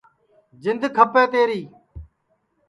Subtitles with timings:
[0.61, 1.61] جِند کھپے تیری